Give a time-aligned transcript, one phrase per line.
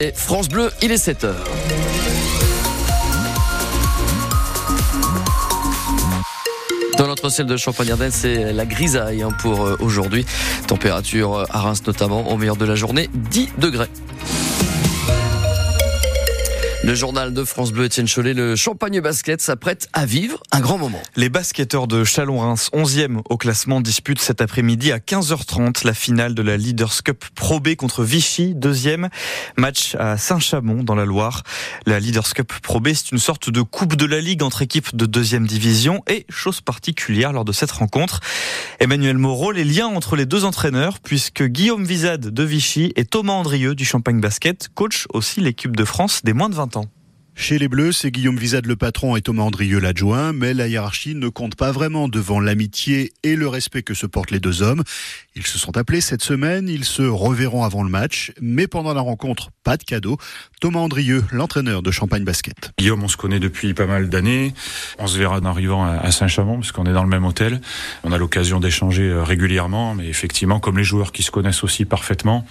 [0.00, 1.34] Et France Bleu, il est 7h.
[6.96, 10.24] Dans notre ciel de Champagne-Ardenne, c'est la grisaille hein, pour euh, aujourd'hui.
[10.68, 13.88] Température euh, à Reims notamment, au meilleur de la journée, 10 degrés.
[16.88, 20.78] Le journal de France Bleu, Étienne Cholet, le Champagne Basket s'apprête à vivre un grand
[20.78, 21.02] moment.
[21.16, 26.40] Les basketteurs de Chalon-Reims, 11e au classement, disputent cet après-midi à 15h30 la finale de
[26.40, 29.10] la Leaders Cup Pro B contre Vichy, deuxième
[29.58, 31.42] match à Saint-Chamond dans la Loire.
[31.84, 34.96] La Leaders Cup Pro B, c'est une sorte de coupe de la Ligue entre équipes
[34.96, 38.20] de deuxième division et chose particulière lors de cette rencontre.
[38.80, 43.34] Emmanuel Moreau, les liens entre les deux entraîneurs, puisque Guillaume Vizade de Vichy et Thomas
[43.34, 46.77] Andrieux du Champagne Basket coach aussi l'équipe de France des moins de 20 ans.
[47.40, 51.14] Chez les Bleus, c'est Guillaume Vizade le patron et Thomas Andrieux l'adjoint, mais la hiérarchie
[51.14, 54.82] ne compte pas vraiment devant l'amitié et le respect que se portent les deux hommes.
[55.36, 59.00] Ils se sont appelés cette semaine, ils se reverront avant le match, mais pendant la
[59.00, 60.18] rencontre, pas de cadeau.
[60.60, 62.72] Thomas Andrieux, l'entraîneur de Champagne Basket.
[62.76, 64.52] Guillaume, on se connaît depuis pas mal d'années.
[64.98, 67.60] On se verra en arrivant à Saint-Chamond, parce qu'on est dans le même hôtel.
[68.02, 71.84] On a l'occasion d'échanger euh, régulièrement, mais effectivement, comme les joueurs qui se connaissent aussi
[71.84, 72.44] parfaitement,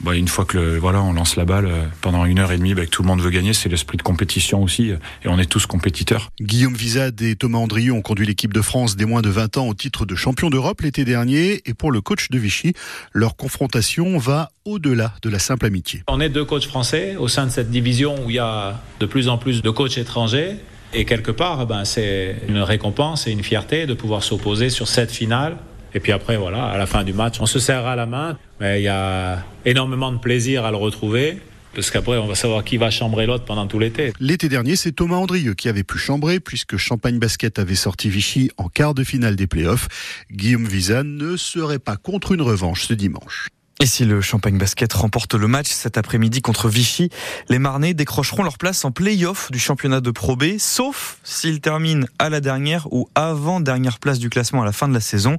[0.00, 2.58] bah, une fois que le, voilà, on lance la balle euh, pendant une heure et
[2.58, 4.31] demie, bah, tout le monde veut gagner, c'est l'esprit de compétition
[4.62, 6.30] aussi, et on est tous compétiteurs.
[6.40, 9.68] Guillaume Vizade et Thomas Andrieux ont conduit l'équipe de France des moins de 20 ans
[9.68, 12.72] au titre de champion d'Europe l'été dernier, et pour le coach de Vichy,
[13.12, 16.02] leur confrontation va au-delà de la simple amitié.
[16.08, 19.06] On est deux coachs français au sein de cette division où il y a de
[19.06, 20.56] plus en plus de coachs étrangers.
[20.94, 25.10] Et quelque part, ben, c'est une récompense et une fierté de pouvoir s'opposer sur cette
[25.10, 25.56] finale.
[25.94, 28.36] Et puis après, voilà, à la fin du match, on se serra la main.
[28.60, 31.38] Mais il y a énormément de plaisir à le retrouver.
[31.74, 34.12] Parce qu'après, on va savoir qui va chambrer l'autre pendant tout l'été.
[34.20, 38.50] L'été dernier, c'est Thomas Andrieux qui avait pu chambrer puisque Champagne Basket avait sorti Vichy
[38.58, 39.88] en quart de finale des playoffs.
[40.30, 43.48] Guillaume Vizan ne serait pas contre une revanche ce dimanche.
[43.82, 47.08] Et si le Champagne Basket remporte le match cet après-midi contre Vichy,
[47.48, 52.06] les Marnais décrocheront leur place en play-off du championnat de Pro B, sauf s'ils terminent
[52.20, 55.36] à la dernière ou avant dernière place du classement à la fin de la saison.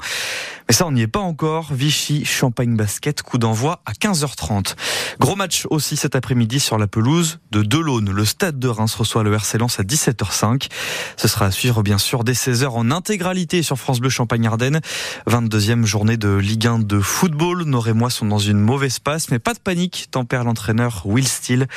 [0.68, 1.74] Mais ça, on n'y est pas encore.
[1.74, 4.76] Vichy, Champagne Basket, coup d'envoi à 15h30.
[5.20, 8.12] Gros match aussi cet après-midi sur la pelouse de Delaune.
[8.12, 10.70] Le stade de Reims reçoit le RC Lens à 17h05.
[11.18, 14.80] Ce sera à suivre, bien sûr, dès 16h en intégralité sur France Bleu Champagne-Ardenne.
[15.28, 17.64] 22e journée de Ligue 1 de football.
[17.64, 21.68] Nos Rémois sont dans une mauvaise passe, mais pas de panique, tempère l'entraîneur Will Steele.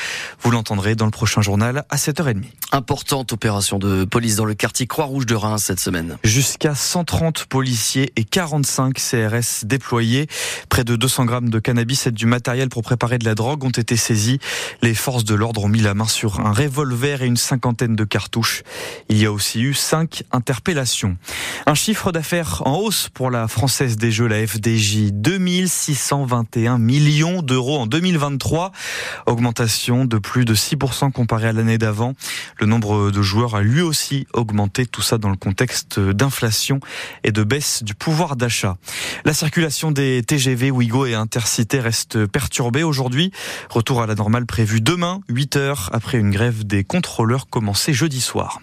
[0.43, 2.45] Vous l'entendrez dans le prochain journal à 7h30.
[2.73, 6.19] Importante opération de police dans le quartier Croix-Rouge de Reims cette semaine.
[6.25, 10.27] Jusqu'à 130 policiers et 45 CRS déployés.
[10.69, 13.71] Près de 200 grammes de cannabis et du matériel pour préparer de la drogue ont
[13.71, 14.39] été saisis.
[14.83, 18.05] Les forces de l'ordre ont mis la main sur un revolver et une cinquantaine de
[18.05, 18.63] cartouches.
[19.09, 21.17] Il y a aussi eu cinq interpellations.
[21.67, 25.13] Un chiffre d'affaires en hausse pour la Française des Jeux, la FDJ.
[25.13, 28.73] 2620 21 millions d'euros en 2023,
[29.27, 32.15] augmentation de plus de 6% comparé à l'année d'avant.
[32.59, 36.81] Le nombre de joueurs a lui aussi augmenté, tout ça dans le contexte d'inflation
[37.25, 38.66] et de baisse du pouvoir d'achat.
[39.25, 43.33] La circulation des TGV, Ouigo et Intercité reste perturbée aujourd'hui.
[43.71, 48.21] Retour à la normale prévu demain, 8 heures après une grève des contrôleurs commencée jeudi
[48.21, 48.61] soir.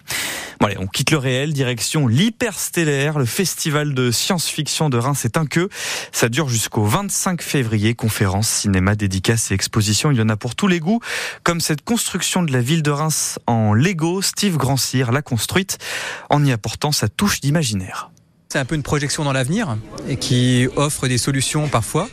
[0.60, 5.36] Bon allez, on quitte le réel, direction l'hyperstellaire, le festival de science-fiction de Reims est
[5.36, 5.68] un queue.
[6.12, 10.54] Ça dure jusqu'au 25 février, conférences, cinéma, dédicaces et expositions, il y en a pour
[10.54, 11.00] tous les goûts.
[11.42, 15.78] Comme cette construction de la ville de Reims en Lego, Steve Grandcir l'a construite
[16.30, 18.10] en y apportant sa touche d'imaginaire.
[18.54, 19.76] C'est un peu une projection dans l'avenir
[20.08, 22.08] et qui offre des solutions parfois.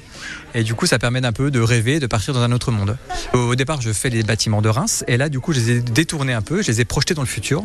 [0.55, 2.97] Et du coup, ça permet d'un peu de rêver, de partir dans un autre monde.
[3.33, 5.03] Au départ, je fais les bâtiments de Reims.
[5.07, 6.63] Et là, du coup, je les ai détournés un peu.
[6.63, 7.63] Je les ai projetés dans le futur.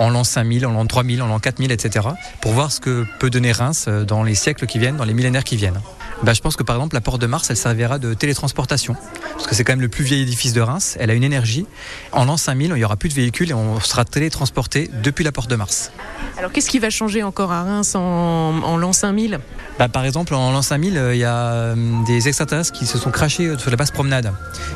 [0.00, 2.08] En l'an 5000, en l'an 3000, en l'an 4000, etc.
[2.40, 5.44] Pour voir ce que peut donner Reims dans les siècles qui viennent, dans les millénaires
[5.44, 5.80] qui viennent.
[6.22, 8.96] Bah, je pense que par exemple la porte de Mars, elle servira de télétransportation.
[9.32, 11.66] Parce que c'est quand même le plus vieil édifice de Reims, elle a une énergie.
[12.12, 15.32] En l'an 5000, il n'y aura plus de véhicules et on sera télétransporté depuis la
[15.32, 15.92] porte de Mars.
[16.36, 19.38] Alors qu'est-ce qui va changer encore à Reims en, en l'an 5000
[19.78, 21.74] bah, Par exemple, en l'an 5000, euh, il y a euh,
[22.06, 24.32] des extraterrestres qui se sont crachés euh, sur la basse promenade.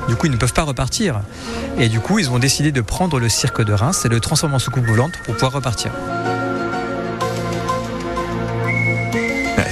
[0.09, 1.21] Du coup, ils ne peuvent pas repartir.
[1.79, 4.21] Et du coup, ils ont décidé de prendre le cirque de Reims et de le
[4.21, 5.93] transformer en soucoupe volante pour pouvoir repartir.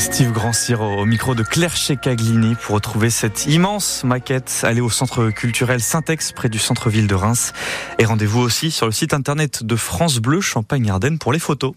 [0.01, 4.63] Steve Grandcir au micro de Claire Checaglini pour retrouver cette immense maquette.
[4.63, 7.53] Allez au centre culturel Saint-Ex près du centre-ville de Reims.
[7.99, 11.75] Et rendez-vous aussi sur le site internet de France Bleu Champagne-Ardenne pour les photos.